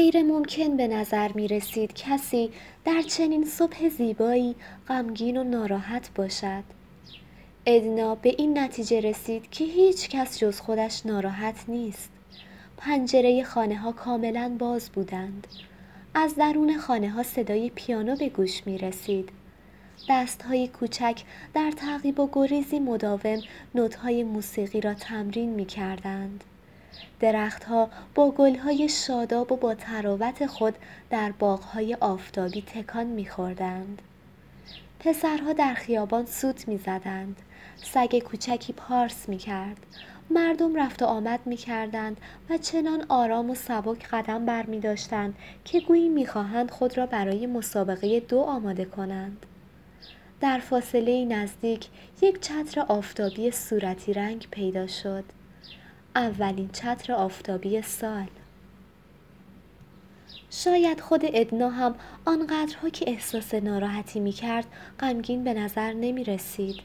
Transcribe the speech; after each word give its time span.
غیر 0.00 0.22
ممکن 0.22 0.76
به 0.76 0.88
نظر 0.88 1.32
می 1.32 1.48
رسید 1.48 1.94
کسی 1.94 2.50
در 2.84 3.02
چنین 3.02 3.44
صبح 3.44 3.88
زیبایی 3.88 4.56
غمگین 4.88 5.36
و 5.36 5.44
ناراحت 5.44 6.10
باشد. 6.14 6.64
ادنا 7.66 8.14
به 8.14 8.34
این 8.38 8.58
نتیجه 8.58 9.00
رسید 9.00 9.50
که 9.50 9.64
هیچ 9.64 10.08
کس 10.08 10.38
جز 10.38 10.60
خودش 10.60 11.06
ناراحت 11.06 11.54
نیست. 11.68 12.10
پنجره 12.76 13.44
خانه 13.44 13.76
ها 13.76 13.92
کاملا 13.92 14.56
باز 14.58 14.90
بودند. 14.90 15.46
از 16.14 16.34
درون 16.34 16.78
خانه 16.78 17.10
ها 17.10 17.22
صدای 17.22 17.70
پیانو 17.74 18.16
به 18.16 18.28
گوش 18.28 18.66
می 18.66 18.78
رسید. 18.78 19.28
دست 20.08 20.42
های 20.42 20.68
کوچک 20.68 21.22
در 21.54 21.70
تعقیب 21.70 22.20
و 22.20 22.28
گریزی 22.32 22.78
مداوم 22.78 23.42
نوت 23.74 23.94
های 23.94 24.24
موسیقی 24.24 24.80
را 24.80 24.94
تمرین 24.94 25.50
می 25.50 25.64
کردند. 25.64 26.44
درختها 27.20 27.90
با 28.14 28.30
گلهای 28.30 28.88
شاداب 28.88 29.52
و 29.52 29.56
با 29.56 29.74
تراوت 29.74 30.46
خود 30.46 30.74
در 31.10 31.32
باغهای 31.32 31.96
آفتابی 32.00 32.62
تکان 32.62 33.06
میخوردند 33.06 34.02
پسرها 35.00 35.52
در 35.52 35.74
خیابان 35.74 36.26
سوت 36.26 36.68
می‌زدند 36.68 37.36
سگ 37.82 38.18
کوچکی 38.18 38.72
پارس 38.72 39.28
می‌کرد 39.28 39.76
مردم 40.30 40.74
رفت 40.74 41.02
و 41.02 41.06
آمد 41.06 41.40
می‌کردند 41.46 42.16
و 42.50 42.58
چنان 42.58 43.04
آرام 43.08 43.50
و 43.50 43.54
سبک 43.54 44.08
قدم 44.08 44.46
بر 44.46 44.66
می 44.66 44.80
داشتند 44.80 45.34
که 45.64 45.80
گویی 45.80 46.08
می‌خواهند 46.08 46.70
خود 46.70 46.98
را 46.98 47.06
برای 47.06 47.46
مسابقه 47.46 48.20
دو 48.20 48.40
آماده 48.40 48.84
کنند. 48.84 49.46
در 50.40 50.58
فاصله 50.58 51.24
نزدیک 51.24 51.88
یک 52.22 52.40
چتر 52.40 52.80
آفتابی 52.80 53.50
صورتی 53.50 54.12
رنگ 54.12 54.48
پیدا 54.50 54.86
شد. 54.86 55.24
اولین 56.16 56.68
چتر 56.72 57.12
آفتابی 57.12 57.82
سال 57.82 58.26
شاید 60.50 61.00
خود 61.00 61.20
ادنا 61.24 61.70
هم 61.70 61.94
آنقدرها 62.24 62.88
که 62.88 63.10
احساس 63.10 63.54
ناراحتی 63.54 64.20
می 64.20 64.32
کرد 64.32 64.66
غمگین 65.00 65.44
به 65.44 65.54
نظر 65.54 65.92
نمی 65.92 66.24
رسید. 66.24 66.76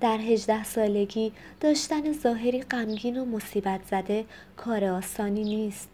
در 0.00 0.18
هجده 0.18 0.64
سالگی 0.64 1.32
داشتن 1.60 2.12
ظاهری 2.12 2.62
غمگین 2.62 3.18
و 3.18 3.24
مصیبت 3.24 3.80
زده 3.90 4.24
کار 4.56 4.84
آسانی 4.84 5.44
نیست. 5.44 5.88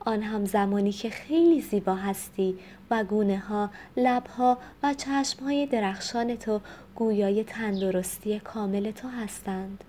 آن 0.00 0.22
هم 0.22 0.44
زمانی 0.44 0.92
که 0.92 1.10
خیلی 1.10 1.60
زیبا 1.60 1.94
هستی 1.94 2.58
و 2.90 3.04
گونه 3.04 3.38
ها، 3.38 3.70
لب 3.96 4.26
ها 4.26 4.58
و 4.82 4.94
چشم 4.94 5.44
های 5.44 5.66
درخشان 5.66 6.36
تو 6.36 6.60
گویای 6.94 7.44
تندرستی 7.44 8.40
کامل 8.40 8.90
تو 8.90 9.08
هستند. 9.08 9.84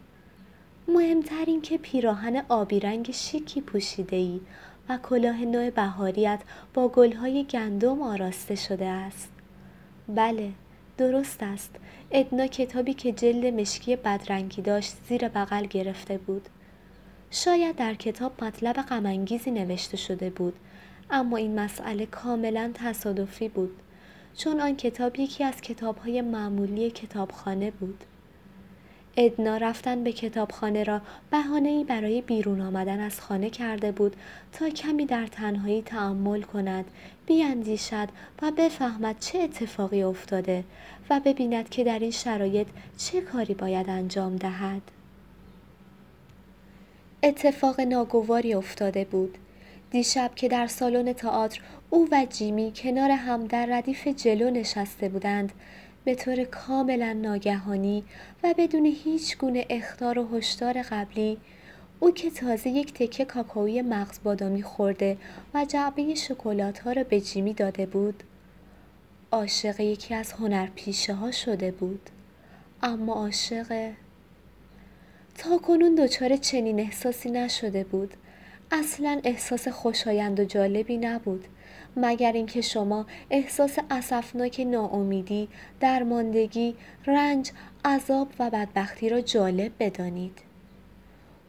مهمتر 0.87 1.43
این 1.47 1.61
که 1.61 1.77
پیراهن 1.77 2.43
آبی 2.49 2.79
رنگ 2.79 3.11
شیکی 3.11 3.61
پوشیده 3.61 4.15
ای 4.15 4.41
و 4.89 4.97
کلاه 4.97 5.45
نوع 5.45 5.69
بهاریت 5.69 6.39
با 6.73 6.87
گلهای 6.87 7.43
گندم 7.43 8.01
آراسته 8.01 8.55
شده 8.55 8.85
است. 8.85 9.29
بله، 10.07 10.51
درست 10.97 11.43
است. 11.43 11.75
ادنا 12.11 12.47
کتابی 12.47 12.93
که 12.93 13.11
جلد 13.11 13.45
مشکی 13.45 13.95
بدرنگی 13.95 14.61
داشت 14.61 14.93
زیر 15.09 15.27
بغل 15.27 15.65
گرفته 15.65 16.17
بود. 16.17 16.49
شاید 17.31 17.75
در 17.75 17.93
کتاب 17.93 18.43
مطلب 18.43 18.75
غمانگیزی 18.75 19.51
نوشته 19.51 19.97
شده 19.97 20.29
بود، 20.29 20.53
اما 21.09 21.37
این 21.37 21.59
مسئله 21.59 22.05
کاملا 22.05 22.71
تصادفی 22.73 23.49
بود. 23.49 23.77
چون 24.37 24.61
آن 24.61 24.75
کتاب 24.75 25.19
یکی 25.19 25.43
از 25.43 25.61
کتابهای 25.61 26.21
معمولی 26.21 26.91
کتابخانه 26.91 27.71
بود. 27.71 28.03
ادنا 29.17 29.57
رفتن 29.57 30.03
به 30.03 30.11
کتابخانه 30.11 30.83
را 30.83 31.01
ای 31.65 31.83
برای 31.83 32.21
بیرون 32.21 32.61
آمدن 32.61 32.99
از 32.99 33.19
خانه 33.19 33.49
کرده 33.49 33.91
بود 33.91 34.15
تا 34.51 34.69
کمی 34.69 35.05
در 35.05 35.27
تنهایی 35.27 35.81
تعمل 35.81 36.41
کند 36.41 36.85
بیاندیشد 37.25 38.09
و 38.41 38.51
بفهمد 38.51 39.15
چه 39.19 39.39
اتفاقی 39.39 40.03
افتاده 40.03 40.63
و 41.09 41.19
ببیند 41.19 41.69
که 41.69 41.83
در 41.83 41.99
این 41.99 42.11
شرایط 42.11 42.67
چه 42.97 43.21
کاری 43.21 43.53
باید 43.53 43.89
انجام 43.89 44.35
دهد. 44.35 44.81
اتفاق 47.23 47.81
ناگواری 47.81 48.53
افتاده 48.53 49.05
بود. 49.05 49.37
دیشب 49.91 50.31
که 50.35 50.47
در 50.47 50.67
سالن 50.67 51.13
تئاتر 51.13 51.61
او 51.89 52.07
و 52.11 52.25
جیمی 52.29 52.73
کنار 52.75 53.11
هم 53.11 53.47
در 53.47 53.65
ردیف 53.65 54.07
جلو 54.07 54.49
نشسته 54.49 55.09
بودند 55.09 55.51
به 56.05 56.15
طور 56.15 56.43
کاملا 56.43 57.13
ناگهانی 57.13 58.03
و 58.43 58.53
بدون 58.57 58.85
هیچ 58.85 59.37
گونه 59.37 59.65
اختار 59.69 60.19
و 60.19 60.37
هشدار 60.37 60.81
قبلی 60.81 61.37
او 61.99 62.11
که 62.11 62.31
تازه 62.31 62.69
یک 62.69 62.93
تکه 62.93 63.25
کاکائوی 63.25 63.81
مغز 63.81 64.19
بادامی 64.23 64.63
خورده 64.63 65.17
و 65.53 65.65
جعبه 65.65 66.15
شکلات 66.15 66.79
ها 66.79 66.91
را 66.91 67.03
به 67.03 67.21
جیمی 67.21 67.53
داده 67.53 67.85
بود 67.85 68.23
عاشق 69.31 69.79
یکی 69.79 70.13
از 70.13 70.31
هنرپیشه 70.31 71.13
ها 71.13 71.31
شده 71.31 71.71
بود. 71.71 72.09
اما 72.83 73.13
عاشق 73.13 73.91
تا 75.37 75.57
کنون 75.57 75.95
دچار 75.95 76.37
چنین 76.37 76.79
احساسی 76.79 77.31
نشده 77.31 77.83
بود. 77.83 78.13
اصلا 78.71 79.21
احساس 79.23 79.67
خوشایند 79.67 80.39
و 80.39 80.45
جالبی 80.45 80.97
نبود. 80.97 81.45
مگر 81.95 82.31
اینکه 82.31 82.61
شما 82.61 83.05
احساس 83.31 83.77
اسفناک 83.91 84.59
ناامیدی 84.59 85.47
درماندگی 85.79 86.75
رنج 87.05 87.51
عذاب 87.85 88.27
و 88.39 88.49
بدبختی 88.49 89.09
را 89.09 89.21
جالب 89.21 89.71
بدانید. 89.79 90.39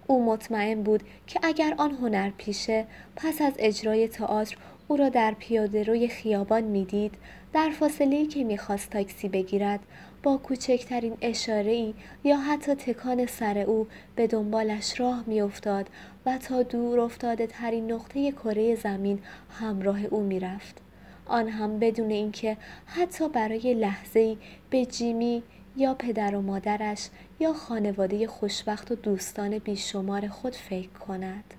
او 0.06 0.24
مطمئن 0.24 0.82
بود 0.82 1.02
که 1.26 1.40
اگر 1.42 1.74
آن 1.78 1.90
هنر 1.90 2.30
پیشه 2.38 2.86
پس 3.16 3.42
از 3.42 3.52
اجرای 3.58 4.08
تئاتر 4.08 4.56
او 4.88 4.96
را 4.96 5.08
در 5.08 5.34
پیاده 5.38 5.82
روی 5.82 6.08
خیابان 6.08 6.64
می‌دید 6.64 7.14
در 7.52 7.70
فاصله 7.70 8.26
که 8.26 8.44
می‌خواست 8.44 8.90
تاکسی 8.90 9.28
بگیرد 9.28 9.80
با 10.22 10.36
کوچکترین 10.36 11.16
اشاره 11.20 11.70
ای 11.70 11.94
یا 12.24 12.36
حتی 12.36 12.74
تکان 12.74 13.26
سر 13.26 13.58
او 13.58 13.86
به 14.16 14.26
دنبالش 14.26 15.00
راه 15.00 15.24
میافتاد 15.26 15.88
و 16.26 16.38
تا 16.38 16.62
دور 16.62 17.00
افتاده 17.00 17.46
ترین 17.46 17.92
نقطه 17.92 18.32
کره 18.32 18.74
زمین 18.74 19.18
همراه 19.50 20.04
او 20.04 20.22
می‌رفت. 20.22 20.80
آن 21.26 21.48
هم 21.48 21.78
بدون 21.78 22.10
اینکه 22.10 22.56
حتی 22.86 23.28
برای 23.28 23.74
لحظه 23.74 24.36
به 24.70 24.86
جیمی 24.86 25.42
یا 25.76 25.94
پدر 25.94 26.34
و 26.34 26.40
مادرش 26.40 27.08
یا 27.40 27.52
خانواده 27.52 28.26
خوشبخت 28.26 28.92
و 28.92 28.94
دوستان 28.94 29.58
بیشمار 29.58 30.28
خود 30.28 30.54
فکر 30.54 30.88
کند. 30.88 31.54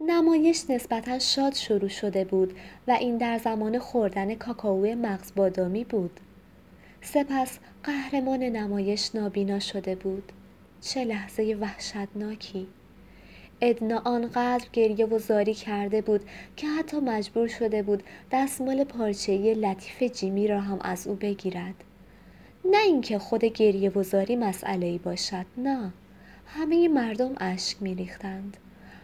نمایش 0.00 0.70
نسبتا 0.70 1.18
شاد 1.18 1.54
شروع 1.54 1.88
شده 1.88 2.24
بود 2.24 2.56
و 2.88 2.90
این 2.90 3.18
در 3.18 3.38
زمان 3.38 3.78
خوردن 3.78 4.34
کاکائو 4.34 4.94
مغز 4.94 5.32
بادامی 5.36 5.84
بود. 5.84 6.20
سپس 7.02 7.58
قهرمان 7.84 8.42
نمایش 8.42 9.14
نابینا 9.14 9.58
شده 9.58 9.94
بود. 9.94 10.32
چه 10.80 11.04
لحظه 11.04 11.56
وحشتناکی! 11.60 12.66
ادنا 13.60 14.02
آنقدر 14.04 14.66
گریه 14.72 15.06
و 15.06 15.18
زاری 15.18 15.54
کرده 15.54 16.00
بود 16.02 16.20
که 16.56 16.66
حتی 16.66 17.00
مجبور 17.00 17.48
شده 17.48 17.82
بود 17.82 18.02
دستمال 18.32 18.84
پارچه‌ای 18.84 19.54
لطیف 19.54 20.02
جیمی 20.02 20.48
را 20.48 20.60
هم 20.60 20.78
از 20.80 21.06
او 21.06 21.14
بگیرد. 21.14 21.74
نه 22.64 22.78
اینکه 22.78 23.18
خود 23.18 23.44
گریه 23.44 23.90
و 23.90 24.02
زاری 24.02 24.36
مسئله 24.36 24.86
ای 24.86 24.98
باشد 24.98 25.46
نه 25.56 25.92
همه 26.46 26.88
مردم 26.88 27.34
اشک 27.40 27.76
میریختند 27.80 28.56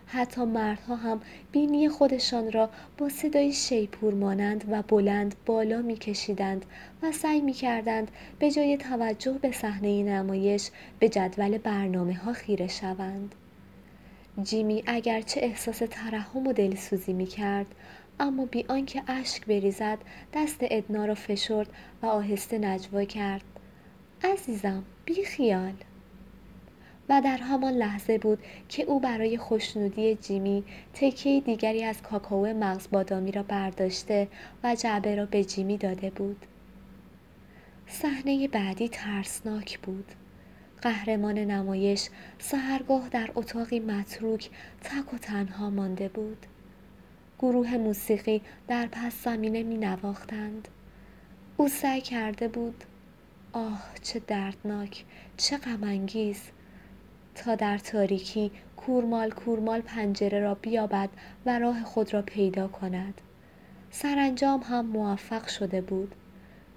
حتی 0.07 0.45
مردها 0.45 0.97
هم 0.97 1.21
بینی 1.53 1.89
خودشان 1.89 2.53
را 2.53 2.71
با 2.99 3.09
صدای 3.09 3.53
شیپور 3.53 4.15
مانند 4.15 4.65
و 4.71 4.83
بلند 4.83 5.35
بالا 5.47 5.83
میکشیدند 5.83 6.65
و 7.03 7.13
سعی 7.13 7.41
می‌کردند 7.41 8.11
به 8.39 8.51
جای 8.51 8.77
توجه 8.77 9.33
به 9.33 9.53
صحنه 9.53 10.03
نمایش 10.03 10.71
به 10.99 11.09
جدول 11.09 11.59
برنامه 11.59 12.15
ها 12.15 12.33
خیره 12.33 12.69
شوند. 12.69 13.35
جیمی 14.43 14.83
اگرچه 14.87 15.41
احساس 15.41 15.79
ترحم 15.91 16.47
و 16.47 16.53
دلسوزی 16.53 17.13
می‌کرد 17.13 17.67
اما 18.21 18.47
بی 18.47 18.65
آنکه 18.69 19.03
اشک 19.07 19.47
بریزد 19.47 19.99
دست 20.35 20.59
ادنا 20.61 21.05
را 21.05 21.15
فشرد 21.15 21.69
و 22.03 22.07
آهسته 22.07 22.59
نجوا 22.59 23.05
کرد 23.05 23.45
عزیزم 24.25 24.85
بی 25.05 25.25
خیال 25.25 25.75
و 27.09 27.21
در 27.25 27.37
همان 27.37 27.73
لحظه 27.73 28.19
بود 28.19 28.39
که 28.69 28.83
او 28.83 29.01
برای 29.01 29.39
خوشنودی 29.39 30.15
جیمی 30.15 30.65
تکه 30.95 31.41
دیگری 31.41 31.85
از 31.85 32.03
کاکائو 32.03 32.55
مغز 32.57 32.89
بادامی 32.91 33.33
را 33.33 33.43
برداشته 33.43 34.29
و 34.65 34.75
جعبه 34.75 35.15
را 35.15 35.27
به 35.27 35.45
جیمی 35.45 35.79
داده 35.79 36.11
بود. 36.11 36.47
صحنه 37.87 38.49
بعدی 38.49 38.89
ترسناک 38.89 39.79
بود. 39.79 40.13
قهرمان 40.85 41.39
نمایش 41.39 42.09
سهرگاه 42.39 43.09
در 43.09 43.31
اتاقی 43.35 43.81
متروک 43.81 44.51
تک 44.81 45.15
و 45.15 45.19
تنها 45.19 45.71
مانده 45.71 46.09
بود. 46.09 46.47
گروه 47.39 47.77
موسیقی 47.77 48.43
در 48.69 48.89
پس 48.93 49.25
زمینه 49.25 49.63
می 49.63 49.77
نواختند. 49.77 50.69
او 51.57 51.69
سعی 51.69 52.01
کرده 52.01 52.49
بود 52.49 52.85
آه 53.53 53.83
چه 54.03 54.21
دردناک 54.27 55.05
چه 55.37 55.57
غمانگیز 55.57 56.41
تا 57.35 57.55
در 57.55 57.79
تاریکی 57.79 58.51
کورمال 58.77 59.31
کورمال 59.31 59.81
پنجره 59.81 60.41
را 60.41 60.55
بیابد 60.55 61.09
و 61.47 61.59
راه 61.59 61.85
خود 61.85 62.15
را 62.15 62.23
پیدا 62.23 62.69
کند 62.69 63.21
سرانجام 63.91 64.61
هم 64.61 64.87
موفق 64.87 65.49
شده 65.49 65.81
بود 65.81 66.15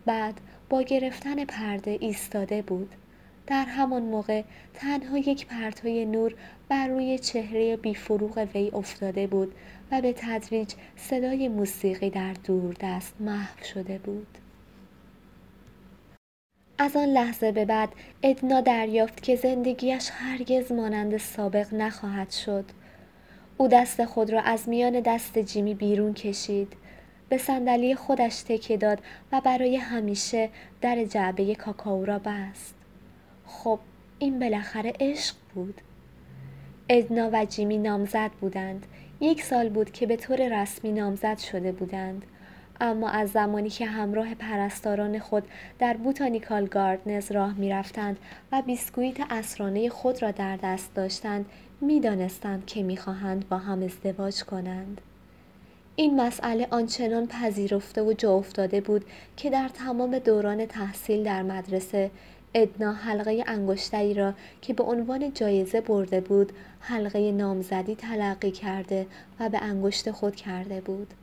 بعد 0.05 0.41
با 0.69 0.81
گرفتن 0.81 1.45
پرده 1.45 1.97
ایستاده 2.01 2.61
بود 2.61 2.95
در 3.47 3.65
همان 3.65 4.01
موقع 4.01 4.43
تنها 4.73 5.17
یک 5.17 5.47
پرتوی 5.47 6.05
نور 6.05 6.35
بر 6.69 6.87
روی 6.87 7.19
چهره 7.19 7.77
بیفروغ 7.77 8.47
وی 8.53 8.71
افتاده 8.73 9.27
بود 9.27 9.55
و 9.91 10.01
به 10.01 10.13
تدریج 10.13 10.73
صدای 10.95 11.47
موسیقی 11.47 12.09
در 12.09 12.33
دور 12.33 12.75
دست 12.81 13.13
محو 13.19 13.63
شده 13.63 13.97
بود 13.97 14.27
از 16.79 16.95
آن 16.95 17.05
لحظه 17.05 17.51
به 17.51 17.65
بعد 17.65 17.89
ادنا 18.23 18.61
دریافت 18.61 19.23
که 19.23 19.35
زندگیش 19.35 20.09
هرگز 20.13 20.71
مانند 20.71 21.17
سابق 21.17 21.73
نخواهد 21.73 22.31
شد. 22.31 22.65
او 23.57 23.67
دست 23.67 24.05
خود 24.05 24.29
را 24.29 24.41
از 24.41 24.69
میان 24.69 24.99
دست 24.99 25.39
جیمی 25.39 25.73
بیرون 25.73 26.13
کشید. 26.13 26.73
به 27.29 27.37
صندلی 27.37 27.95
خودش 27.95 28.41
تکه 28.41 28.77
داد 28.77 28.99
و 29.31 29.41
برای 29.41 29.75
همیشه 29.75 30.49
در 30.81 31.05
جعبه 31.05 31.55
کاکائو 31.55 32.05
را 32.05 32.19
بست. 32.19 32.76
خب 33.47 33.79
این 34.19 34.39
بالاخره 34.39 34.93
عشق 34.99 35.35
بود. 35.55 35.81
ادنا 36.89 37.29
و 37.33 37.45
جیمی 37.45 37.77
نامزد 37.77 38.31
بودند. 38.41 38.85
یک 39.19 39.43
سال 39.43 39.69
بود 39.69 39.91
که 39.91 40.05
به 40.05 40.15
طور 40.15 40.61
رسمی 40.61 40.91
نامزد 40.91 41.37
شده 41.37 41.71
بودند. 41.71 42.25
اما 42.81 43.09
از 43.09 43.31
زمانی 43.31 43.69
که 43.69 43.85
همراه 43.85 44.35
پرستاران 44.35 45.19
خود 45.19 45.43
در 45.79 45.97
بوتانیکال 45.97 46.65
گاردنز 46.65 47.31
راه 47.31 47.53
می 47.53 47.69
رفتند 47.69 48.17
و 48.51 48.61
بیسکویت 48.61 49.17
اسرانه 49.29 49.89
خود 49.89 50.21
را 50.21 50.31
در 50.31 50.57
دست 50.63 50.93
داشتند 50.95 51.45
می 51.81 51.99
دانستند 51.99 52.65
که 52.65 52.83
می 52.83 52.97
خواهند 52.97 53.49
با 53.49 53.57
هم 53.57 53.83
ازدواج 53.83 54.43
کنند. 54.43 55.01
این 55.95 56.21
مسئله 56.21 56.67
آنچنان 56.71 57.27
پذیرفته 57.27 58.01
و 58.01 58.13
جا 58.13 58.33
افتاده 58.33 58.81
بود 58.81 59.05
که 59.37 59.49
در 59.49 59.69
تمام 59.69 60.19
دوران 60.19 60.65
تحصیل 60.65 61.23
در 61.23 61.43
مدرسه 61.43 62.11
ادنا 62.61 62.93
حلقه 62.93 63.43
انگشتری 63.47 64.13
را 64.13 64.33
که 64.61 64.73
به 64.73 64.83
عنوان 64.83 65.33
جایزه 65.33 65.81
برده 65.81 66.21
بود 66.21 66.51
حلقه 66.79 67.31
نامزدی 67.31 67.95
تلقی 67.95 68.51
کرده 68.51 69.07
و 69.39 69.49
به 69.49 69.63
انگشت 69.63 70.11
خود 70.11 70.35
کرده 70.35 70.81
بود. 70.81 71.13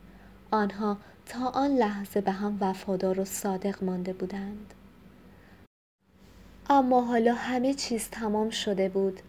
آنها 0.50 0.96
تا 1.26 1.48
آن 1.48 1.76
لحظه 1.76 2.20
به 2.20 2.31
هم 2.31 2.58
وفادار 2.60 3.20
و 3.20 3.25
صادق 3.25 3.84
مانده 3.84 4.12
بودند 4.12 4.75
اما 6.70 7.00
حالا 7.00 7.34
همه 7.34 7.75
چیز 7.75 8.08
تمام 8.10 8.50
شده 8.50 8.88
بود 8.88 9.20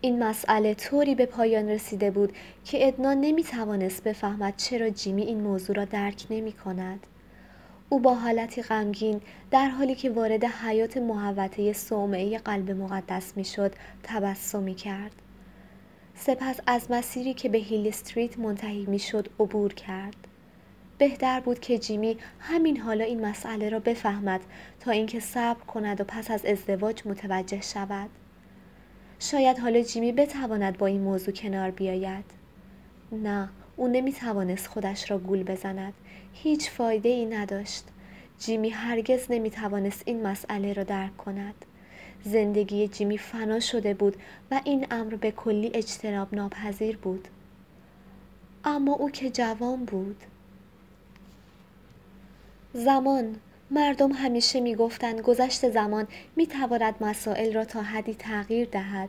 این 0.00 0.24
مسئله 0.24 0.74
طوری 0.74 1.14
به 1.14 1.26
پایان 1.26 1.68
رسیده 1.68 2.10
بود 2.10 2.32
که 2.64 2.88
ادنا 2.88 3.14
نمی 3.14 3.44
توانست 3.44 4.04
بفهمد 4.04 4.54
چرا 4.56 4.90
جیمی 4.90 5.22
این 5.22 5.40
موضوع 5.40 5.76
را 5.76 5.84
درک 5.84 6.26
نمی 6.30 6.52
کند. 6.52 7.06
او 7.88 8.00
با 8.00 8.14
حالتی 8.14 8.62
غمگین 8.62 9.20
در 9.50 9.68
حالی 9.68 9.94
که 9.94 10.10
وارد 10.10 10.44
حیات 10.44 10.96
محوطه 10.96 11.72
صومعه 11.72 12.38
قلب 12.38 12.70
مقدس 12.70 13.36
می 13.36 13.44
شد 13.44 13.74
تبسمی 14.02 14.74
کرد. 14.74 15.12
سپس 16.14 16.60
از 16.66 16.90
مسیری 16.90 17.34
که 17.34 17.48
به 17.48 17.58
هیل 17.58 17.88
استریت 17.88 18.38
منتهی 18.38 18.86
می 18.86 18.98
شد 18.98 19.28
عبور 19.40 19.74
کرد. 19.74 20.16
بهتر 20.98 21.40
بود 21.40 21.58
که 21.60 21.78
جیمی 21.78 22.18
همین 22.40 22.76
حالا 22.76 23.04
این 23.04 23.26
مسئله 23.26 23.68
را 23.68 23.78
بفهمد 23.78 24.40
تا 24.80 24.90
اینکه 24.90 25.20
صبر 25.20 25.60
کند 25.60 26.00
و 26.00 26.04
پس 26.04 26.30
از 26.30 26.44
ازدواج 26.44 27.02
متوجه 27.06 27.60
شود 27.60 28.10
شاید 29.18 29.58
حالا 29.58 29.80
جیمی 29.80 30.12
بتواند 30.12 30.78
با 30.78 30.86
این 30.86 31.00
موضوع 31.00 31.34
کنار 31.34 31.70
بیاید 31.70 32.24
نه 33.12 33.48
او 33.76 33.88
نمی 33.88 34.12
توانست 34.12 34.66
خودش 34.66 35.10
را 35.10 35.18
گول 35.18 35.42
بزند 35.42 35.94
هیچ 36.42 36.70
فایده 36.70 37.08
ای 37.08 37.26
نداشت. 37.26 37.84
جیمی 38.38 38.70
هرگز 38.70 39.26
نمی 39.30 39.50
توانست 39.50 40.02
این 40.06 40.26
مسئله 40.26 40.72
را 40.72 40.82
درک 40.82 41.16
کند. 41.16 41.54
زندگی 42.24 42.88
جیمی 42.88 43.18
فنا 43.18 43.60
شده 43.60 43.94
بود 43.94 44.16
و 44.50 44.60
این 44.64 44.86
امر 44.90 45.14
به 45.14 45.30
کلی 45.30 45.70
اجتناب 45.74 46.34
ناپذیر 46.34 46.96
بود. 46.96 47.28
اما 48.64 48.92
او 48.92 49.10
که 49.10 49.30
جوان 49.30 49.84
بود. 49.84 50.16
زمان. 52.72 53.36
مردم 53.70 54.12
همیشه 54.12 54.60
می‌گفتند 54.60 55.20
گذشت 55.20 55.70
زمان 55.70 56.08
می‌تواند 56.36 56.94
مسائل 57.00 57.52
را 57.52 57.64
تا 57.64 57.82
حدی 57.82 58.14
تغییر 58.14 58.68
دهد. 58.68 59.08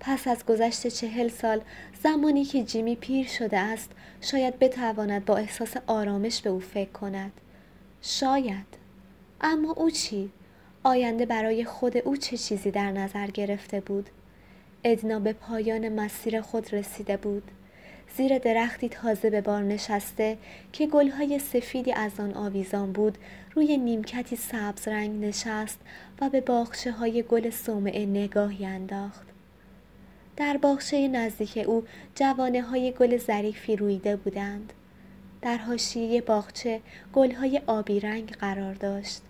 پس 0.00 0.28
از 0.28 0.46
گذشت 0.46 0.86
چهل 0.86 1.28
سال 1.28 1.60
زمانی 2.02 2.44
که 2.44 2.62
جیمی 2.62 2.96
پیر 2.96 3.26
شده 3.26 3.58
است 3.58 3.90
شاید 4.20 4.58
بتواند 4.58 5.24
با 5.24 5.36
احساس 5.36 5.76
آرامش 5.86 6.42
به 6.42 6.50
او 6.50 6.60
فکر 6.60 6.90
کند. 6.90 7.32
شاید. 8.02 8.66
اما 9.40 9.72
او 9.72 9.90
چی؟ 9.90 10.30
آینده 10.84 11.26
برای 11.26 11.64
خود 11.64 11.96
او 11.96 12.16
چه 12.16 12.36
چیزی 12.36 12.70
در 12.70 12.92
نظر 12.92 13.26
گرفته 13.26 13.80
بود؟ 13.80 14.10
ادنا 14.84 15.18
به 15.18 15.32
پایان 15.32 15.88
مسیر 15.88 16.40
خود 16.40 16.74
رسیده 16.74 17.16
بود. 17.16 17.50
زیر 18.16 18.38
درختی 18.38 18.88
تازه 18.88 19.30
به 19.30 19.40
بار 19.40 19.62
نشسته 19.62 20.38
که 20.72 20.86
گلهای 20.86 21.38
سفیدی 21.38 21.92
از 21.92 22.20
آن 22.20 22.34
آویزان 22.34 22.92
بود 22.92 23.18
روی 23.54 23.76
نیمکتی 23.76 24.36
سبز 24.36 24.88
رنگ 24.88 25.24
نشست 25.24 25.78
و 26.20 26.28
به 26.28 26.40
باخشه 26.40 26.90
های 26.90 27.22
گل 27.22 27.50
سومعه 27.50 28.06
نگاهی 28.06 28.66
انداخت. 28.66 29.26
در 30.36 30.56
باخشه 30.56 31.08
نزدیک 31.08 31.64
او 31.66 31.84
جوانه 32.14 32.62
های 32.62 32.92
گل 32.92 33.16
ظریفی 33.16 33.76
رویده 33.76 34.16
بودند. 34.16 34.72
در 35.42 35.56
حاشیه 35.56 36.20
باغچه 36.20 36.80
گلهای 37.12 37.60
آبی 37.66 38.00
رنگ 38.00 38.32
قرار 38.32 38.74
داشت. 38.74 39.22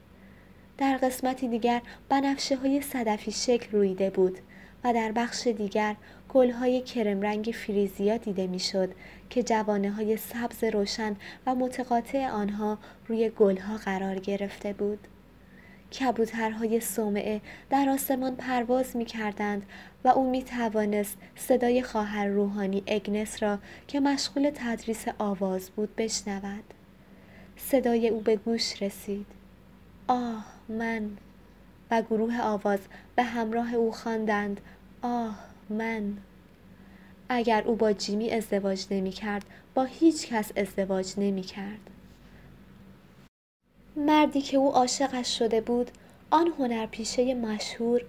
در 0.79 0.97
قسمتی 0.97 1.49
دیگر 1.49 1.83
بنفشه 2.09 2.57
های 2.57 2.81
صدفی 2.81 3.33
شکل 3.33 3.73
رویده 3.73 4.11
بود 4.11 4.39
و 4.85 4.93
در 4.93 5.13
بخش 5.13 5.47
دیگر 5.47 5.97
گلهای 6.29 6.81
کرم 6.81 7.21
رنگ 7.21 7.55
فریزیا 7.67 8.17
دیده 8.17 8.47
می‌شد 8.47 8.95
که 9.31 9.43
جوانه 9.43 9.91
های 9.91 10.17
سبز 10.17 10.65
روشن 10.65 11.17
و 11.47 11.55
متقاطع 11.55 12.29
آنها 12.29 12.79
روی 13.09 13.31
گلها 13.31 13.77
قرار 13.77 14.19
گرفته 14.19 14.73
بود. 14.73 14.99
کبوترهای 15.93 16.81
صومعه 16.81 17.41
در 17.71 17.89
آسمان 17.89 18.37
پرواز 18.37 18.97
می 18.97 19.05
کردند 19.05 19.67
و 20.05 20.09
او 20.09 20.31
می 20.31 20.43
توانست 20.43 21.19
صدای 21.37 21.83
خواهر 21.83 22.27
روحانی 22.27 22.83
اگنس 22.87 23.43
را 23.43 23.59
که 23.89 24.01
مشغول 24.01 24.51
تدریس 24.55 25.05
آواز 25.19 25.71
بود 25.71 25.97
بشنود. 25.97 26.65
صدای 27.57 28.09
او 28.09 28.21
به 28.21 28.37
گوش 28.37 28.83
رسید. 28.83 29.27
آه 30.09 30.47
من 30.69 31.11
و 31.91 32.03
گروه 32.03 32.41
آواز 32.41 32.81
به 33.17 33.23
همراه 33.23 33.75
او 33.75 33.93
خواندند 33.93 34.61
آه 35.03 35.39
من 35.71 36.17
اگر 37.29 37.63
او 37.63 37.77
با 37.77 37.93
جیمی 37.93 38.31
ازدواج 38.31 38.87
نمی 38.91 39.11
کرد 39.11 39.45
با 39.75 39.85
هیچ 39.85 40.27
کس 40.27 40.53
ازدواج 40.57 41.15
نمی 41.17 41.43
کرد. 41.43 41.91
مردی 43.97 44.41
که 44.41 44.57
او 44.57 44.73
عاشقش 44.73 45.39
شده 45.39 45.61
بود 45.61 45.91
آن 46.31 46.53
هنرپیشه 46.59 47.35
مشهور. 47.35 48.03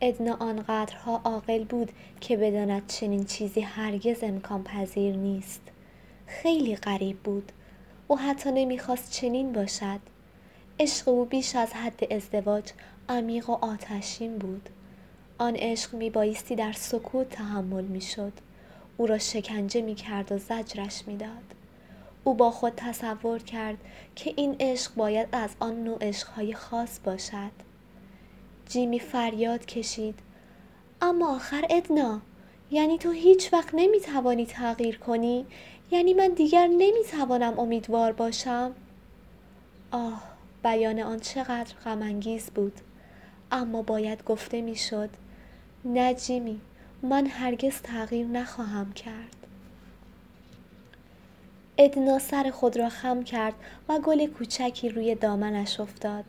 ادنا 0.00 0.34
آنقدرها 0.34 1.20
عاقل 1.24 1.64
بود 1.64 1.92
که 2.20 2.36
بداند 2.36 2.86
چنین 2.86 3.24
چیزی 3.24 3.60
هرگز 3.60 4.24
امکان 4.24 4.64
پذیر 4.64 5.16
نیست. 5.16 5.60
خیلی 6.26 6.76
غریب 6.76 7.18
بود. 7.18 7.52
او 8.08 8.18
حتی 8.18 8.52
نمی‌خواست 8.52 9.10
چنین 9.10 9.52
باشد. 9.52 10.00
عشق 10.80 11.08
او 11.08 11.24
بیش 11.24 11.56
از 11.56 11.72
حد 11.72 12.12
ازدواج 12.12 12.64
عمیق 13.08 13.50
و 13.50 13.52
آتشین 13.52 14.38
بود. 14.38 14.68
آن 15.38 15.56
عشق 15.56 15.94
میبایستی 15.94 16.56
در 16.56 16.72
سکوت 16.72 17.28
تحمل 17.28 17.84
می‌شد. 17.84 18.32
او 18.96 19.06
را 19.06 19.18
شکنجه 19.18 19.82
می‌کرد 19.82 20.32
و 20.32 20.38
زجرش 20.38 21.02
می‌داد. 21.06 21.51
او 22.24 22.34
با 22.34 22.50
خود 22.50 22.72
تصور 22.76 23.38
کرد 23.38 23.78
که 24.16 24.34
این 24.36 24.56
عشق 24.60 24.94
باید 24.94 25.28
از 25.32 25.50
آن 25.60 25.84
نوع 25.84 25.98
عشقهای 26.00 26.54
خاص 26.54 27.00
باشد. 27.04 27.52
جیمی 28.68 28.98
فریاد 28.98 29.66
کشید. 29.66 30.18
اما 31.02 31.34
آخر 31.34 31.66
ادنا 31.70 32.20
یعنی 32.70 32.98
تو 32.98 33.10
هیچ 33.10 33.52
وقت 33.52 33.70
نمی‌توانی 33.72 34.46
تغییر 34.46 34.98
کنی؟ 34.98 35.46
یعنی 35.90 36.14
من 36.14 36.28
دیگر 36.28 36.66
نمی‌توانم 36.66 37.58
امیدوار 37.58 38.12
باشم؟ 38.12 38.72
آه 39.90 40.22
بیان 40.64 41.00
آن 41.00 41.20
چقدر 41.20 41.74
غمانگیز 41.84 42.50
بود. 42.50 42.72
اما 43.50 43.82
باید 43.82 44.24
گفته 44.24 44.60
می‌شد 44.60 45.10
نه 45.84 46.14
جیمی 46.14 46.60
من 47.02 47.26
هرگز 47.26 47.82
تغییر 47.82 48.26
نخواهم 48.26 48.92
کرد. 48.92 49.41
ادنا 51.84 52.18
سر 52.18 52.50
خود 52.50 52.76
را 52.76 52.88
خم 52.88 53.22
کرد 53.22 53.54
و 53.88 53.98
گل 53.98 54.26
کوچکی 54.26 54.88
روی 54.88 55.14
دامنش 55.14 55.80
افتاد. 55.80 56.24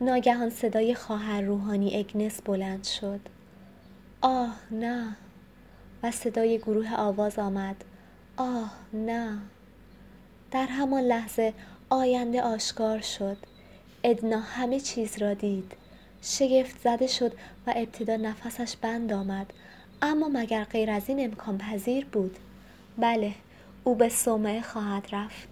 ناگهان 0.00 0.50
صدای 0.50 0.94
خواهر 0.94 1.40
روحانی 1.40 1.96
اگنس 1.98 2.42
بلند 2.42 2.84
شد. 2.84 3.20
آه 4.20 4.56
نه. 4.70 5.16
و 6.02 6.10
صدای 6.10 6.58
گروه 6.58 6.94
آواز 6.94 7.38
آمد. 7.38 7.76
آه 8.36 8.70
نه. 8.92 9.38
در 10.50 10.66
همان 10.66 11.02
لحظه 11.02 11.52
آینده 11.90 12.42
آشکار 12.42 13.00
شد. 13.00 13.36
ادنا 14.04 14.40
همه 14.40 14.80
چیز 14.80 15.22
را 15.22 15.34
دید. 15.34 15.72
شگفت 16.22 16.80
زده 16.84 17.06
شد 17.06 17.32
و 17.66 17.72
ابتدا 17.76 18.16
نفسش 18.16 18.76
بند 18.76 19.12
آمد. 19.12 19.52
اما 20.02 20.28
مگر 20.28 20.64
غیر 20.64 20.90
از 20.90 21.08
این 21.08 21.24
امکان 21.24 21.58
پذیر 21.58 22.04
بود؟ 22.04 22.36
بله 22.98 23.34
او 23.84 23.94
به 23.94 24.08
صومعه 24.08 24.62
خواهد 24.62 25.06
رفت. 25.12 25.48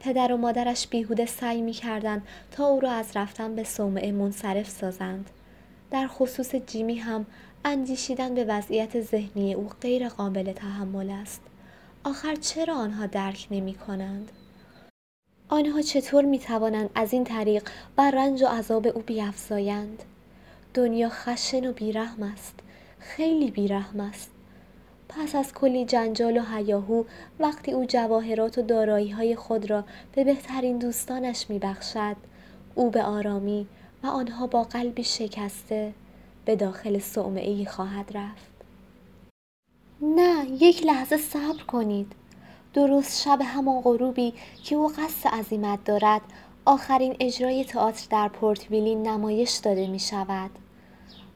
پدر 0.00 0.32
و 0.32 0.36
مادرش 0.36 0.86
بیهوده 0.86 1.26
سعی 1.26 1.60
می 1.60 1.72
کردن 1.72 2.22
تا 2.50 2.66
او 2.66 2.80
را 2.80 2.90
از 2.92 3.16
رفتن 3.16 3.54
به 3.54 3.64
صومعه 3.64 4.12
منصرف 4.12 4.70
سازند. 4.70 5.30
در 5.90 6.06
خصوص 6.06 6.54
جیمی 6.54 6.96
هم 6.96 7.26
اندیشیدن 7.64 8.34
به 8.34 8.44
وضعیت 8.44 9.00
ذهنی 9.00 9.54
او 9.54 9.68
غیر 9.80 10.08
قابل 10.08 10.52
تحمل 10.52 11.10
است. 11.10 11.40
آخر 12.04 12.34
چرا 12.34 12.74
آنها 12.74 13.06
درک 13.06 13.46
نمی 13.50 13.74
کنند؟ 13.74 14.32
آنها 15.48 15.82
چطور 15.82 16.24
می 16.24 16.38
توانند 16.38 16.90
از 16.94 17.12
این 17.12 17.24
طریق 17.24 17.68
بر 17.96 18.10
رنج 18.10 18.42
و 18.42 18.46
عذاب 18.46 18.86
او 18.86 19.02
بیافزایند؟ 19.02 20.02
دنیا 20.74 21.08
خشن 21.08 21.66
و 21.66 21.72
بیرحم 21.72 22.22
است. 22.22 22.54
خیلی 22.98 23.50
بیرحم 23.50 24.00
است. 24.00 24.30
پس 25.16 25.34
از 25.34 25.54
کلی 25.54 25.84
جنجال 25.84 26.36
و 26.36 26.42
هیاهو 26.56 27.04
وقتی 27.40 27.72
او 27.72 27.84
جواهرات 27.84 28.58
و 28.58 28.62
دارایی 28.62 29.10
های 29.10 29.36
خود 29.36 29.70
را 29.70 29.84
به 30.14 30.24
بهترین 30.24 30.78
دوستانش 30.78 31.50
می 31.50 31.58
بخشد 31.58 32.16
او 32.74 32.90
به 32.90 33.02
آرامی 33.02 33.66
و 34.02 34.06
آنها 34.06 34.46
با 34.46 34.62
قلبی 34.62 35.04
شکسته 35.04 35.92
به 36.44 36.56
داخل 36.56 36.98
صومعه 36.98 37.64
خواهد 37.64 38.16
رفت. 38.16 38.52
نه 40.02 40.46
یک 40.60 40.86
لحظه 40.86 41.16
صبر 41.16 41.62
کنید. 41.62 42.12
درست 42.74 43.22
شب 43.22 43.38
همان 43.42 43.80
غروبی 43.80 44.34
که 44.64 44.76
او 44.76 44.88
قصد 44.88 45.28
عظیمت 45.28 45.84
دارد 45.84 46.20
آخرین 46.64 47.16
اجرای 47.20 47.64
تئاتر 47.64 48.06
در 48.10 48.28
پورت 48.28 48.70
ویلین 48.70 49.08
نمایش 49.08 49.56
داده 49.56 49.86
می 49.86 49.98
شود 49.98 50.50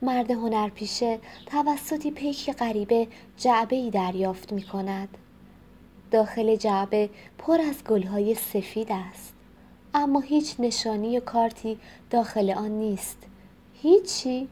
مرد 0.03 0.31
هنرپیشه 0.31 1.19
توسطی 1.47 2.11
پیک 2.11 2.53
غریبه 2.53 3.09
جعبه 3.37 3.77
ای 3.77 3.91
دریافت 3.91 4.53
می 4.53 4.63
کند. 4.63 5.09
داخل 6.11 6.57
جعبه 6.57 7.11
پر 7.39 7.61
از 7.61 7.85
گلهای 7.85 8.35
سفید 8.35 8.89
است. 8.91 9.35
اما 9.95 10.21
هیچ 10.21 10.55
نشانی 10.59 11.19
و 11.19 11.21
کارتی 11.21 11.79
داخل 12.11 12.51
آن 12.51 12.71
نیست. 12.71 13.19
هیچی؟ 13.83 14.49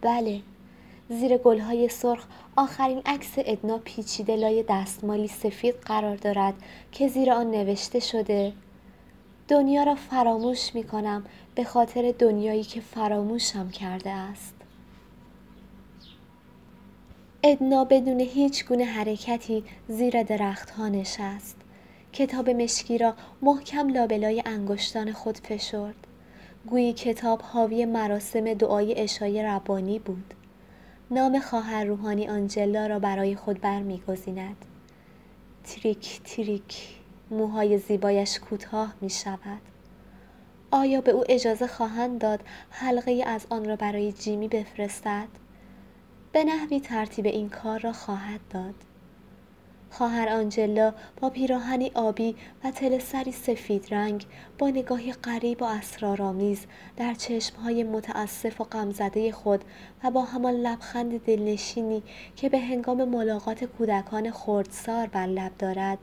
بله. 0.00 0.40
زیر 1.08 1.36
گلهای 1.36 1.88
سرخ 1.88 2.24
آخرین 2.56 3.02
عکس 3.06 3.32
ادنا 3.36 3.78
پیچیده 3.78 4.36
لای 4.36 4.64
دستمالی 4.68 5.28
سفید 5.28 5.74
قرار 5.74 6.16
دارد 6.16 6.54
که 6.92 7.08
زیر 7.08 7.30
آن 7.32 7.50
نوشته 7.50 8.00
شده 8.00 8.52
دنیا 9.48 9.82
را 9.82 9.94
فراموش 9.94 10.74
می 10.74 10.84
کنم 10.84 11.24
به 11.54 11.64
خاطر 11.64 12.14
دنیایی 12.18 12.62
که 12.64 12.80
فراموشم 12.80 13.70
کرده 13.70 14.10
است. 14.10 14.63
ادنا 17.46 17.84
بدون 17.84 18.20
هیچ 18.20 18.64
گونه 18.64 18.84
حرکتی 18.84 19.64
زیر 19.88 20.22
درختها 20.22 20.88
نشست. 20.88 21.56
کتاب 22.12 22.50
مشکی 22.50 22.98
را 22.98 23.14
محکم 23.42 23.88
لابلای 23.88 24.42
انگشتان 24.46 25.12
خود 25.12 25.38
فشرد. 25.38 25.94
گویی 26.66 26.92
کتاب 26.92 27.42
حاوی 27.42 27.84
مراسم 27.84 28.54
دعای 28.54 29.00
اشای 29.00 29.42
ربانی 29.42 29.98
بود. 29.98 30.34
نام 31.10 31.40
خواهر 31.40 31.84
روحانی 31.84 32.28
آنجلا 32.28 32.86
را 32.86 32.98
برای 32.98 33.36
خود 33.36 33.60
برمیگزیند. 33.60 34.64
تریک 35.64 36.20
تریک 36.24 36.88
موهای 37.30 37.78
زیبایش 37.78 38.38
کوتاه 38.38 38.94
می 39.00 39.10
شود. 39.10 39.62
آیا 40.70 41.00
به 41.00 41.10
او 41.10 41.24
اجازه 41.28 41.66
خواهند 41.66 42.20
داد 42.20 42.40
حلقه 42.70 43.22
از 43.26 43.46
آن 43.50 43.64
را 43.64 43.76
برای 43.76 44.12
جیمی 44.12 44.48
بفرستد؟ 44.48 45.43
به 46.34 46.44
نحوی 46.44 46.80
ترتیب 46.80 47.26
این 47.26 47.48
کار 47.48 47.80
را 47.80 47.92
خواهد 47.92 48.40
داد. 48.50 48.74
خواهر 49.90 50.28
آنجلا 50.28 50.94
با 51.20 51.30
پیراهنی 51.30 51.90
آبی 51.94 52.36
و 52.64 52.70
تلسری 52.70 53.32
سفید 53.32 53.94
رنگ 53.94 54.26
با 54.58 54.70
نگاهی 54.70 55.12
غریب 55.12 55.62
و 55.62 55.64
اسرارآمیز 55.64 56.66
در 56.96 57.14
چشمهای 57.14 57.84
متاسف 57.84 58.60
و 58.60 58.64
غمزده 58.64 59.32
خود 59.32 59.64
و 60.04 60.10
با 60.10 60.22
همان 60.24 60.54
لبخند 60.54 61.20
دلنشینی 61.24 62.02
که 62.36 62.48
به 62.48 62.58
هنگام 62.58 63.04
ملاقات 63.04 63.64
کودکان 63.64 64.30
خردسار 64.30 65.06
بر 65.06 65.26
لب 65.26 65.52
دارد 65.58 65.98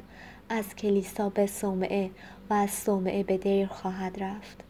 از 0.50 0.76
کلیسا 0.76 1.30
به 1.30 1.48
صومعه 1.48 2.12
و 2.50 2.54
از 2.54 2.72
صومعه 2.72 3.24
به 3.24 3.38
دیر 3.38 3.68
خواهد 3.68 4.24
رفت. 4.24 4.64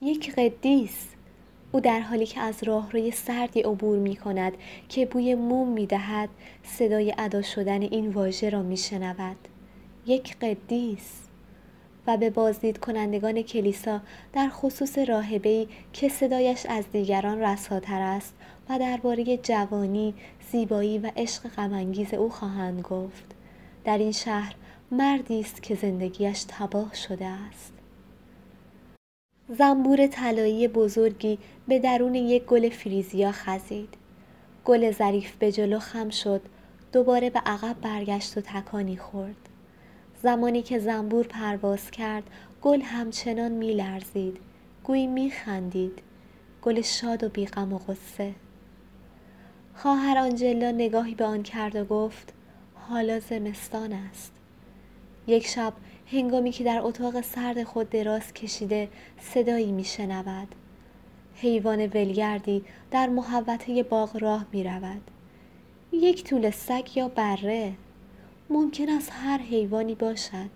یک 0.00 0.34
قدیس 0.34 1.08
او 1.72 1.80
در 1.80 2.00
حالی 2.00 2.26
که 2.26 2.40
از 2.40 2.62
راهروی 2.62 3.10
سردی 3.10 3.60
عبور 3.60 3.98
می 3.98 4.16
کند 4.16 4.52
که 4.88 5.06
بوی 5.06 5.34
موم 5.34 5.68
می 5.68 5.86
دهد 5.86 6.28
صدای 6.64 7.14
ادا 7.18 7.42
شدن 7.42 7.82
این 7.82 8.08
واژه 8.12 8.50
را 8.50 8.62
می 8.62 8.76
شنود. 8.76 9.36
یک 10.06 10.36
قدیس 10.38 11.22
و 12.06 12.16
به 12.16 12.30
بازدید 12.30 12.78
کنندگان 12.78 13.42
کلیسا 13.42 14.00
در 14.32 14.48
خصوص 14.48 14.98
راهبهی 14.98 15.68
که 15.92 16.08
صدایش 16.08 16.66
از 16.66 16.84
دیگران 16.92 17.40
رساتر 17.40 18.00
است 18.00 18.34
و 18.68 18.78
درباره 18.78 19.36
جوانی، 19.36 20.14
زیبایی 20.52 20.98
و 20.98 21.10
عشق 21.16 21.48
غمانگیز 21.48 22.14
او 22.14 22.30
خواهند 22.30 22.82
گفت. 22.82 23.24
در 23.84 23.98
این 23.98 24.12
شهر 24.12 24.54
مردی 24.90 25.40
است 25.40 25.62
که 25.62 25.74
زندگیش 25.74 26.44
تباه 26.48 26.94
شده 26.94 27.26
است. 27.26 27.81
زنبور 29.58 30.06
طلایی 30.06 30.68
بزرگی 30.68 31.38
به 31.68 31.78
درون 31.78 32.14
یک 32.14 32.44
گل 32.44 32.68
فریزیا 32.68 33.32
خزید. 33.32 33.94
گل 34.64 34.90
ظریف 34.90 35.36
به 35.36 35.52
جلو 35.52 35.78
خم 35.78 36.08
شد 36.10 36.40
دوباره 36.92 37.30
به 37.30 37.38
عقب 37.46 37.76
برگشت 37.80 38.38
و 38.38 38.40
تکانی 38.40 38.96
خورد. 38.96 39.48
زمانی 40.22 40.62
که 40.62 40.78
زنبور 40.78 41.26
پرواز 41.26 41.90
کرد 41.90 42.22
گل 42.62 42.80
همچنان 42.80 43.52
می 43.52 43.74
لرزید. 43.74 44.38
گویی 44.84 45.06
میخندید 45.06 46.02
گل 46.62 46.80
شاد 46.80 47.24
و 47.24 47.28
بیغم 47.28 47.72
و 47.72 47.78
غصه 47.78 48.34
خواهر 49.74 50.18
آنجلا 50.18 50.70
نگاهی 50.70 51.14
به 51.14 51.24
آن 51.24 51.42
کرد 51.42 51.76
و 51.76 51.84
گفت 51.84 52.32
حالا 52.74 53.20
زمستان 53.20 53.92
است 53.92 54.32
یک 55.26 55.46
شب 55.46 55.72
هنگامی 56.12 56.50
که 56.50 56.64
در 56.64 56.80
اتاق 56.82 57.20
سرد 57.20 57.64
خود 57.64 57.90
دراز 57.90 58.32
کشیده 58.32 58.88
صدایی 59.20 59.72
میشنود 59.72 60.48
حیوان 61.34 61.86
ولگردی 61.86 62.64
در 62.90 63.08
محوطه 63.08 63.82
باغ 63.82 64.22
راه 64.22 64.46
می 64.52 64.64
رود. 64.64 65.10
یک 65.92 66.24
طول 66.24 66.50
سگ 66.50 66.96
یا 66.96 67.08
بره 67.08 67.72
ممکن 68.50 68.88
است 68.88 69.12
هر 69.12 69.38
حیوانی 69.38 69.94
باشد 69.94 70.50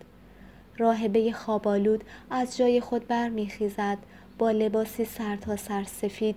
راهبه 0.79 1.33
خوابالود 1.33 2.05
از 2.31 2.57
جای 2.57 2.81
خود 2.81 3.07
برمیخیزد 3.07 3.99
با 4.39 4.51
لباسی 4.51 5.05
سر 5.05 5.37
تا 5.37 5.57
سر 5.57 5.85
سفید 5.85 6.37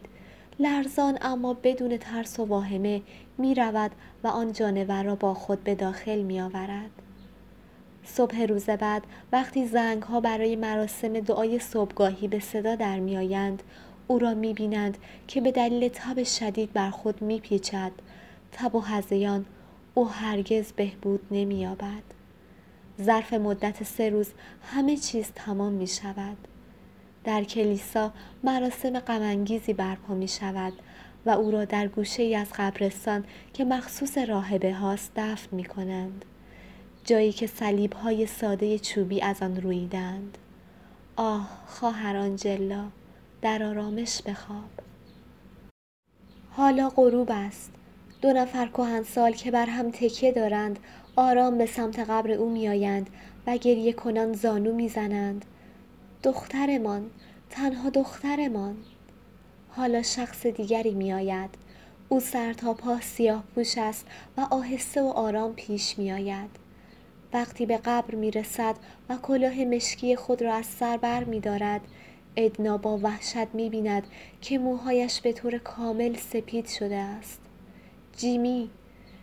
لرزان 0.60 1.18
اما 1.22 1.54
بدون 1.54 1.98
ترس 1.98 2.40
و 2.40 2.46
واهمه 2.46 3.02
می 3.38 3.56
رود 3.56 3.92
و 4.24 4.28
آن 4.28 4.54
جانور 4.54 5.04
را 5.04 5.16
با 5.16 5.34
خود 5.34 5.64
به 5.64 5.76
داخل 5.76 6.22
می 6.22 6.42
آورد. 6.42 7.09
صبح 8.06 8.42
روز 8.42 8.66
بعد 8.66 9.04
وقتی 9.32 9.66
زنگ 9.66 10.04
ها 10.04 10.20
برای 10.20 10.56
مراسم 10.56 11.20
دعای 11.20 11.60
صبحگاهی 11.60 12.28
به 12.28 12.40
صدا 12.40 12.76
در 12.76 13.00
می 13.00 13.18
آیند 13.18 13.64
او 14.08 14.20
را 14.20 14.34
می 14.34 14.54
بینند 14.54 14.98
که 15.28 15.42
به 15.42 15.52
دلیل 15.52 15.88
تب 15.88 16.24
شدید 16.24 16.74
بر 16.74 16.90
خود 16.90 17.22
می 17.22 17.40
پیچد 17.40 17.92
تب 18.52 18.76
و 18.76 18.80
هزیان 18.80 19.46
او 19.94 20.10
هرگز 20.10 20.72
بهبود 20.72 21.20
نمی 21.32 21.56
یابد. 21.56 22.04
ظرف 23.02 23.34
مدت 23.34 23.84
سه 23.84 24.10
روز 24.10 24.32
همه 24.62 24.98
چیز 24.98 25.32
تمام 25.36 25.74
می 25.74 25.88
شود. 25.88 26.38
در 27.24 27.44
کلیسا 27.44 28.14
مراسم 28.44 29.00
غمانگیزی 29.00 29.74
برپا 29.74 30.14
می 30.14 30.28
شود 30.28 30.74
و 31.26 31.30
او 31.30 31.52
را 31.52 31.66
در 31.66 31.88
گوشه 31.88 32.24
ای 32.24 32.36
از 32.36 32.48
قبرستان 32.58 33.26
که 33.54 33.66
مخصوص 33.66 34.18
راهبه 34.18 34.74
هاست 34.74 35.12
دفن 35.16 35.56
می 35.56 35.66
کنند. 35.66 36.26
جایی 37.04 37.32
که 37.32 37.48
صلیب 37.48 37.94
های 37.94 38.26
ساده 38.26 38.80
چوبی 38.80 39.22
از 39.22 39.42
آن 39.42 39.62
رویدند. 39.62 40.38
آه 41.16 41.50
خواهر 41.68 42.18
آنجلا 42.18 42.86
در 43.42 43.64
آرامش 43.64 44.22
بخواب. 44.22 44.70
حالا 46.52 46.90
غروب 46.90 47.28
است. 47.32 47.72
دو 48.22 48.34
نفر 48.34 48.68
کهنسال 48.68 49.32
که 49.32 49.52
بر 49.52 49.66
هم 49.66 49.92
تکیه 49.92 50.32
دارند 50.32 50.80
آرام 51.16 51.58
به 51.58 51.66
سمت 51.66 52.00
قبر 52.00 52.32
او 52.32 52.50
میآیند 52.50 53.10
و 53.48 53.58
گریه 53.58 53.94
کنان 53.94 54.34
زانو 54.34 54.74
می‌زنند 54.74 55.46
دخترمان 56.24 57.10
تنها 57.50 57.90
دخترمان 57.90 58.78
حالا 59.70 60.02
شخص 60.02 60.46
دیگری 60.46 60.94
میآید 60.94 61.50
او 62.10 62.20
سر 62.20 62.54
تا 62.54 62.76
سیاه 63.02 63.44
پوش 63.56 63.78
است 63.78 64.06
و 64.38 64.42
آهسته 64.52 65.02
و 65.02 65.08
آرام 65.08 65.54
پیش 65.54 66.00
میآید 66.00 66.50
وقتی 67.34 67.66
به 67.66 67.78
قبر 67.78 68.16
می 68.16 68.32
رسد 68.32 68.76
و 69.10 69.18
کلاه 69.18 69.66
مشکی 69.66 70.16
خود 70.16 70.42
را 70.42 70.54
از 70.54 70.66
سر 70.66 70.98
بر 70.98 71.24
می 71.24 71.40
دارد 71.40 71.82
ادنا 72.36 72.78
با 72.78 72.98
وحشت 72.98 73.48
می 73.54 73.70
بیند 73.70 74.04
که 74.42 74.58
موهایش 74.58 75.22
به 75.22 75.34
طور 75.34 75.58
کامل 75.58 76.16
سپید 76.16 76.68
شده 76.68 76.96
است 76.96 77.42
جیمی 78.18 78.70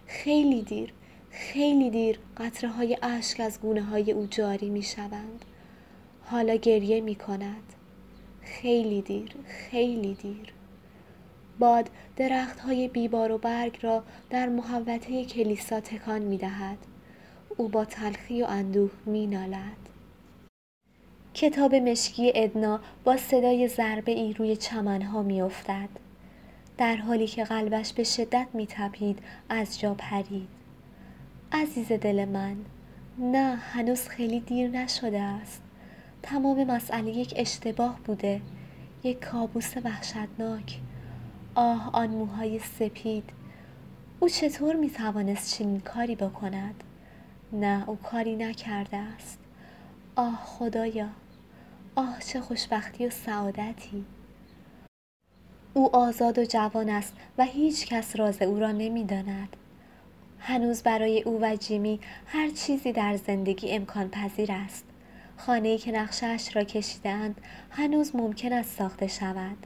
خیلی 0.07 0.63
دیر 0.63 0.93
خیلی 1.31 1.91
دیر 1.91 2.19
قطره 2.37 2.71
های 2.71 2.99
اشک 3.03 3.41
از 3.41 3.61
گونه 3.61 3.83
های 3.83 4.13
او 4.13 4.27
جاری 4.27 4.71
می 4.71 4.83
شوند. 4.83 5.45
حالا 6.25 6.55
گریه 6.55 7.01
می 7.01 7.15
کند. 7.15 7.73
خیلی 8.43 9.03
دیر 9.03 9.35
خیلی 9.47 10.15
دیر 10.15 10.53
باد 11.59 11.91
درخت 12.17 12.61
های 12.61 12.89
بیبار 12.89 13.33
و 13.33 13.39
برگ 13.39 13.79
را 13.83 14.03
در 14.31 14.49
محوطه 14.49 15.25
کلیسا 15.25 15.81
تکان 15.81 16.23
می 16.23 16.39
دهد. 16.39 16.79
او 17.57 17.69
با 17.69 17.85
تلخی 17.85 18.43
و 18.43 18.47
اندوه 18.47 18.91
می 19.07 19.27
نالد. 19.27 19.77
کتاب 21.35 21.75
مشکی 21.75 22.33
ادنا 22.35 22.81
با 23.05 23.17
صدای 23.17 23.69
ضربه 23.69 24.13
ای 24.13 24.33
روی 24.33 24.57
چمنها 24.57 25.23
می 25.23 25.41
افتد. 25.41 25.89
در 26.79 26.97
حالی 26.97 27.27
که 27.27 27.45
قلبش 27.45 27.93
به 27.93 28.05
شدت 28.05 28.47
می 28.55 28.67
تپید 28.67 29.19
از 29.49 29.81
جا 29.81 29.95
پرید. 29.95 30.49
عزیز 31.53 31.93
دل 31.93 32.25
من 32.25 32.57
نه 33.19 33.57
هنوز 33.57 34.09
خیلی 34.09 34.41
دیر 34.41 34.71
نشده 34.71 35.21
است 35.21 35.63
تمام 36.23 36.65
مسئله 36.65 37.11
یک 37.11 37.33
اشتباه 37.37 38.01
بوده 38.05 38.41
یک 39.05 39.25
کابوس 39.25 39.77
وحشتناک 39.85 40.79
آه 41.55 41.91
آن 41.93 42.11
موهای 42.11 42.59
سپید 42.59 43.25
او 44.21 44.29
چطور 44.29 44.77
می 44.77 44.91
توانست 44.91 45.59
چنین 45.59 45.81
کاری 45.81 46.17
بکند 46.17 46.85
نه 47.53 47.89
او 47.89 47.97
کاری 47.97 48.37
نکرده 48.37 48.97
است 48.97 49.39
آه 50.17 50.41
خدایا 50.45 51.09
آه 51.95 52.21
چه 52.21 52.41
خوشبختی 52.41 53.07
و 53.07 53.11
سعادتی 53.11 54.05
او 55.75 55.97
آزاد 55.97 56.39
و 56.39 56.45
جوان 56.45 56.89
است 56.89 57.15
و 57.39 57.45
هیچ 57.45 57.87
کس 57.87 58.17
راز 58.17 58.43
او 58.43 58.59
را 58.59 58.73
نمی‌داند 58.73 59.57
هنوز 60.39 60.83
برای 60.83 61.23
او 61.23 61.39
و 61.43 61.57
جیمی 61.57 62.01
هر 62.27 62.51
چیزی 62.51 62.93
در 62.93 63.17
زندگی 63.17 63.71
امکان 63.73 64.09
پذیر 64.09 64.53
است. 64.53 64.85
خانه‌ای 65.37 65.79
که 65.79 65.93
نقشش 65.93 66.57
را 66.57 66.65
کشیدند 66.65 67.41
هنوز 67.71 68.17
ممکن 68.17 68.53
است 68.53 68.79
ساخته 68.79 69.07
شود. 69.07 69.57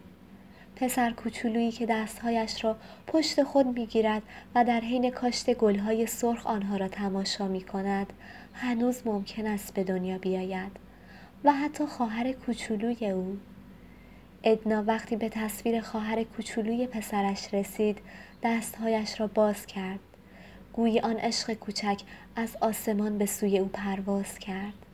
پسر 0.81 1.11
کوچولویی 1.11 1.73
که 1.73 1.87
دستهایش 1.87 2.65
را 2.65 2.77
پشت 3.07 3.43
خود 3.43 3.67
می‌گیرد 3.67 4.23
و 4.55 4.65
در 4.65 4.81
حین 4.81 5.11
کاشت 5.11 5.55
گلهای 5.55 6.07
سرخ 6.07 6.47
آنها 6.47 6.77
را 6.77 6.89
تماشا 6.89 7.49
می 7.49 7.61
کند 7.61 8.13
هنوز 8.53 9.03
ممکن 9.05 9.47
است 9.47 9.75
به 9.75 9.85
دنیا 9.85 10.19
بیاید. 10.19 10.73
و 11.45 11.53
حتی 11.53 11.87
خواهر 11.87 12.33
کوچولوی 12.33 13.11
او. 13.11 13.39
ادنا 14.43 14.85
وقتی 14.87 15.17
به 15.17 15.29
تصویر 15.29 15.81
خواهر 15.81 16.25
کوچولوی 16.25 16.87
پسرش 16.87 17.55
رسید 17.55 17.99
دستهایش 18.43 19.21
را 19.21 19.27
باز 19.27 19.67
کرد. 19.67 20.01
گویی 20.73 21.01
آن 21.01 21.17
عشق 21.17 21.55
کوچک 21.55 22.01
از 22.37 22.57
آسمان 22.61 23.19
به 23.19 23.27
سوی 23.27 23.59
او 23.59 23.69
پرواز 23.69 24.39
کرد. 24.39 24.87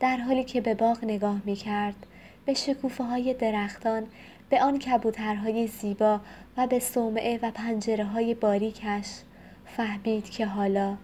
در 0.00 0.16
حالی 0.16 0.44
که 0.44 0.60
به 0.60 0.74
باغ 0.74 1.04
نگاه 1.04 1.40
می 1.44 1.54
کرد 1.54 2.06
به 2.44 2.54
شکوفه 2.54 3.04
های 3.04 3.34
درختان 3.34 4.06
به 4.50 4.62
آن 4.62 4.78
کبوترهای 4.78 5.66
زیبا 5.66 6.20
و 6.56 6.66
به 6.66 6.78
صومعه 6.78 7.38
و 7.42 7.50
پنجره 7.50 8.04
های 8.04 8.34
باریکش 8.34 9.06
فهمید 9.66 10.30
که 10.30 10.46
حالا 10.46 10.96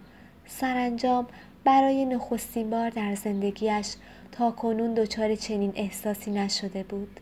سرانجام 0.45 1.27
برای 1.63 2.05
نخستین 2.05 2.69
بار 2.69 2.89
در 2.89 3.15
زندگیش 3.15 3.95
تا 4.31 4.51
کنون 4.51 4.93
دچار 4.93 5.35
چنین 5.35 5.73
احساسی 5.75 6.31
نشده 6.31 6.83
بود. 6.83 7.19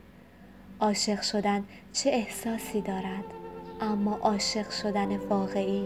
عاشق 0.79 1.21
شدن 1.21 1.63
چه 1.93 2.09
احساسی 2.09 2.81
دارد؟ 2.81 3.23
اما 3.81 4.15
عاشق 4.15 4.69
شدن 4.69 5.17
واقعی 5.17 5.85